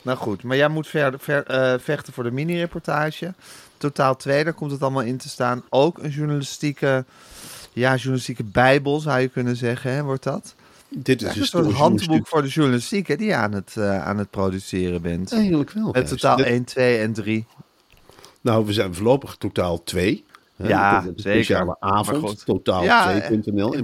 [0.01, 3.33] Nou goed, maar jij moet verder ver, eh, vechten voor de mini-reportage.
[3.77, 5.63] Totaal 2, daar komt het allemaal in te staan.
[5.69, 7.05] Ook een journalistieke,
[7.73, 10.55] ja, journalistieke bijbel zou je kunnen zeggen, hè, wordt dat?
[10.89, 14.05] Dit is een een soort handboek voor de journalistiek hè, die je aan het, eh,
[14.07, 15.33] aan het produceren bent.
[15.33, 15.91] Eigenlijk wel.
[15.91, 17.45] Met totaal Dit- 1, 2 en 3.
[18.41, 20.25] Nou, we zijn voorlopig totaal twee.
[20.55, 21.43] Hè, Ja, er een zeker.
[21.43, 23.83] speciale avond, totaal Ja, 2.nl in in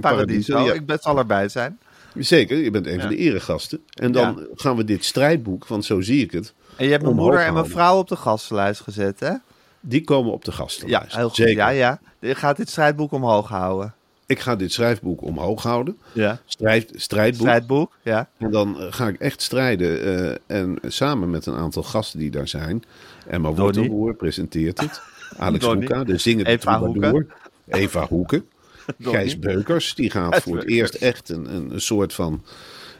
[0.54, 0.58] Paradiso.
[0.86, 1.78] Ja, Ik zal erbij zijn.
[2.18, 3.16] Zeker, je bent een van Ja.
[3.16, 3.80] de eregasten.
[3.94, 4.46] En dan Ja.
[4.54, 7.52] gaan we dit strijdboek, want zo zie ik het, En je hebt mijn moeder en
[7.52, 9.32] mijn vrouw op de gastenlijst gezet, hè?
[9.80, 11.16] die komen op de Ja, gastenlijst.
[11.16, 11.36] heel goed.
[11.36, 11.56] Zeker.
[11.56, 12.00] Ja, ja.
[12.20, 13.94] Je gaat dit strijdboek omhoog houden.
[14.26, 15.98] Ik ga dit schrijfboek omhoog houden.
[16.12, 16.40] Ja.
[16.46, 17.46] Strijd, strijdboek.
[17.46, 18.28] Strijdboek, ja.
[18.38, 20.02] En dan eh, ga ik echt strijden.
[20.48, 22.84] eh, en samen met een aantal gasten die daar zijn.
[23.28, 23.52] Emma.
[23.52, 25.00] Wortelboer presenteert het.
[25.38, 25.86] Alex Donnie.
[25.88, 27.26] Hoeka, de zingende Eva troubadour.
[27.68, 28.44] Eva Hoeken.
[28.98, 32.42] Gijs Beukers, die gaat voor het eerst echt een, een soort van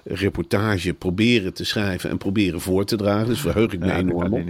[0.09, 3.27] reportage proberen te schrijven en proberen voor te dragen.
[3.27, 4.49] Dus verheug ik me Ja, enorm op.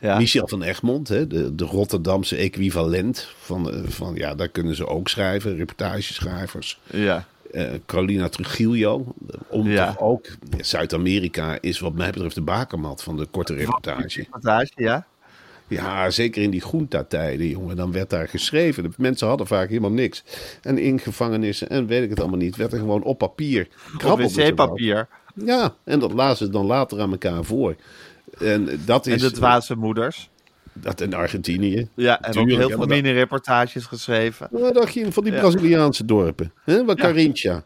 [0.00, 0.18] Ja.
[0.18, 4.86] Michel van Egmond, hè, de, de Rotterdamse equivalent van, eh, van, ja, daar kunnen ze
[4.86, 6.78] ook schrijven, reportageschrijvers.
[6.90, 7.26] Ja.
[7.52, 9.14] Eh, Carolina Trujillo,
[9.48, 9.86] om Ja.
[9.86, 10.26] toch ook,
[10.60, 14.20] Zuid-Amerika is wat mij betreft de bakermat van de korte reportage.
[14.20, 15.06] Reportage, ja.
[15.68, 18.82] Ja, zeker in die groentatijden, jongen, dan werd daar geschreven.
[18.82, 20.24] De mensen hadden vaak helemaal niks.
[20.62, 23.68] En in gevangenissen en weet ik het allemaal niet, werd er gewoon op papier
[24.06, 25.08] Op wc-papier.
[25.34, 27.76] Ja, en dat lazen ze dan later aan elkaar voor.
[28.38, 30.30] En dat En is de dwaze moeders.
[30.72, 31.88] dat in Argentinië.
[31.94, 34.48] Ja, en ook heel veel mini-reportages geschreven.
[34.50, 35.38] Wat dacht je van die Ja.
[35.40, 36.52] Braziliaanse dorpen?
[36.64, 37.64] Hè, waar Carinthia.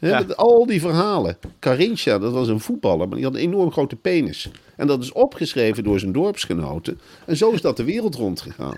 [0.00, 0.24] Hè, Ja.
[0.36, 1.36] Al die verhalen.
[1.58, 4.50] Carinthia, dat was een voetballer, maar die had een enorm grote penis.
[4.76, 7.00] En dat is opgeschreven door zijn dorpsgenoten.
[7.26, 8.74] En zo is dat de wereld rondgegaan.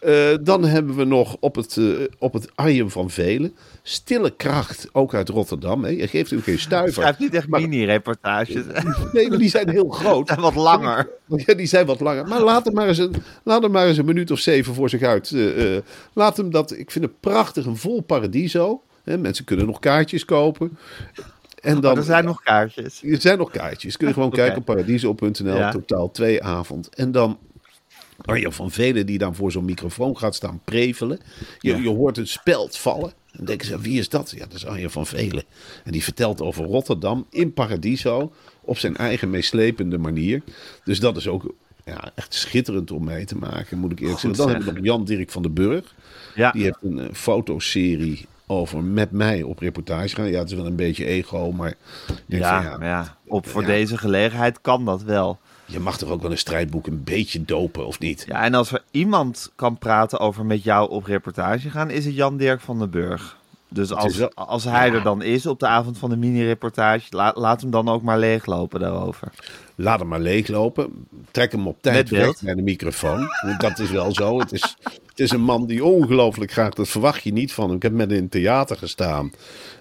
[0.00, 1.84] Eh, dan hebben we nog op het, eh
[2.18, 3.54] op het Arjem van Velen.
[3.82, 5.84] Stille kracht, ook uit Rotterdam.
[5.84, 5.90] Hè.
[5.90, 6.92] Je geeft hem geen stuiver.
[7.02, 8.62] Schrijft niet echt Maar- mini-reportages.
[9.12, 10.28] Nee, maar die zijn heel groot.
[10.34, 11.08] En wat langer.
[11.46, 12.26] Ja, die zijn wat langer.
[12.28, 14.88] Maar laat hem maar eens een, laat hem maar eens een minuut of zeven voor
[14.88, 15.32] zich uit.
[15.32, 15.76] eh.
[16.12, 16.72] laat hem dat.
[16.78, 18.82] Ik vind het prachtig, een vol paradiso.
[19.04, 20.78] Hè, mensen kunnen nog kaartjes kopen.
[21.62, 23.02] En dan, Maar er zijn nog kaartjes.
[23.02, 23.96] er zijn nog kaartjes.
[23.96, 25.56] Kun je gewoon kijken op paradiso.nl.
[25.56, 25.70] Ja.
[25.70, 26.88] Totaal twee avond.
[26.88, 27.38] En dan
[28.24, 31.20] Arjan van Velen die dan voor zo'n microfoon gaat staan prevelen.
[31.58, 31.76] Je, Ja.
[31.82, 33.12] je hoort een speld vallen.
[33.32, 34.30] Dan denken ze, wie is dat?
[34.36, 35.44] Ja, dat is Arjan van Velen.
[35.84, 38.32] En die vertelt over Rotterdam in Paradiso.
[38.60, 40.42] Op zijn eigen meeslepende manier.
[40.84, 44.36] Dus dat is ook ja, echt schitterend om mee te maken, moet ik eerlijk Goed
[44.36, 44.46] zeggen.
[44.46, 45.94] Dan hebben we nog Jan Dirk van den Burg.
[46.34, 46.50] Ja.
[46.50, 50.26] Die heeft een eh, fotoserie over met mij op reportage gaan.
[50.30, 51.74] Ja, het is wel een beetje ego, maar
[52.26, 53.66] Ja, van, ja, op, voor Ja.
[53.68, 55.38] deze gelegenheid kan dat wel.
[55.66, 58.24] je mag toch ook wel een strijdboek een beetje dopen, of niet?
[58.28, 62.14] Ja, en als er iemand kan praten over met jou op reportage gaan, is het
[62.14, 63.36] Jan Dirk van den Burg.
[63.68, 67.32] Dus als, wel- als hij er dan is op de avond van de mini-reportage, la-
[67.36, 69.28] laat hem dan ook maar leeglopen daarover.
[69.74, 71.06] Laat hem maar leeglopen.
[71.30, 73.28] Trek hem op tijd weg naar de microfoon.
[73.58, 74.38] Dat is wel zo.
[74.38, 76.74] Het is, het is een man die ongelooflijk graag...
[76.74, 77.76] Dat verwacht je niet van hem.
[77.76, 79.32] Ik heb met hem in het theater gestaan.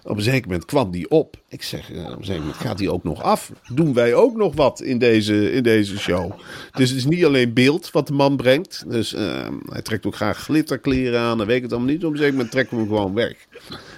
[0.03, 1.37] Op een zeker moment kwam die op.
[1.47, 3.51] Ik zeg, eh, op een zeker moment gaat hij ook nog af.
[3.73, 6.31] Doen wij ook nog wat in deze, in deze show?
[6.71, 8.83] Dus het is niet alleen beeld wat de man brengt.
[8.87, 11.37] Dus eh, hij trekt ook graag glitterkleren aan.
[11.37, 12.05] Dan weet ik het allemaal niet.
[12.05, 13.35] Op een zeker moment trekken we hem gewoon weg.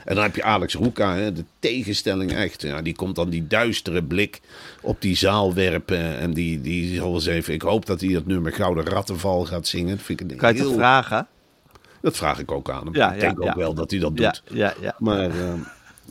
[0.06, 2.62] En dan heb je Alex Roeka, hè, de tegenstelling echt.
[2.62, 4.42] Ja, die komt dan die duistere blik
[4.82, 5.93] op die zaal werpen.
[5.98, 7.54] En die, die zal eens even...
[7.54, 9.96] Ik hoop dat hij dat nummer Gouden Rattenval gaat zingen.
[9.96, 10.78] Dat vind ik een Kan je het heel...
[10.78, 11.28] vragen?
[12.02, 12.96] Dat vraag ik ook aan hem.
[12.96, 13.56] Ja, ik ja, denk ook ja.
[13.56, 14.44] wel dat hij dat doet.
[14.50, 14.96] ja, ja.
[14.98, 15.60] Maar ehm,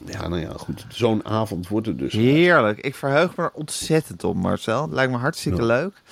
[0.05, 0.87] ja, nou ja, goed.
[0.89, 2.13] Zo'n avond wordt het dus.
[2.13, 2.79] Heerlijk.
[2.79, 4.89] Ik verheug me er ontzettend op, Marcel.
[4.91, 6.03] Lijkt me hartstikke leuk.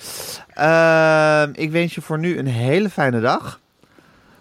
[0.53, 3.59] Ehm, ik wens je voor nu een hele fijne dag.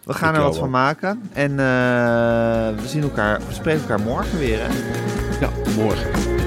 [0.05, 1.31] We gaan Ik er wat van maken.
[1.33, 1.57] En eh,
[2.83, 4.59] we zien elkaar, we spreken elkaar morgen weer.
[4.61, 4.69] Hè?
[5.41, 6.40] Ja, morgen.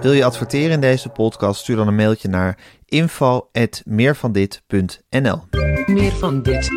[0.00, 1.60] Wil je adverteren in deze podcast?
[1.60, 5.42] Stuur dan een mailtje naar info@meervandit.nl.
[5.86, 6.70] Meer van dit.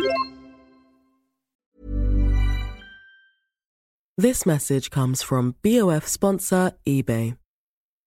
[4.14, 7.36] This message comes from BOF sponsor eBay.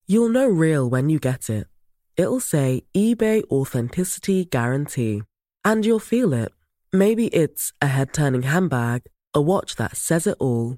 [0.04, 1.68] You'll know real when you get it.
[2.14, 5.24] It'll say eBay Authenticity Guarantee.
[5.62, 6.54] And you'll feel it.
[6.90, 9.02] Maybe it's a head turning handbag,
[9.32, 10.78] a watch that says it all,